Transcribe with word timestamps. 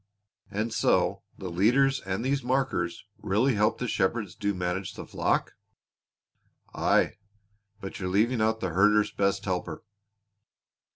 "And 0.49 0.73
so 0.73 1.21
the 1.37 1.49
leaders 1.51 1.99
and 1.99 2.25
these 2.25 2.41
markers 2.41 3.05
really 3.19 3.53
help 3.53 3.77
the 3.77 3.87
shepherds 3.87 4.33
to 4.33 4.51
manage 4.55 4.95
the 4.95 5.05
flock?" 5.05 5.53
"Aye. 6.73 7.17
But 7.81 7.99
you're 7.99 8.09
leaving 8.09 8.41
out 8.41 8.61
the 8.61 8.69
shepherd's 8.69 9.11
best 9.11 9.45
helper." 9.45 9.83